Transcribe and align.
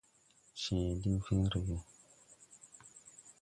Cẽẽ 0.61 0.89
diŋ 1.01 1.17
fen 1.25 1.41
rege. 1.51 1.77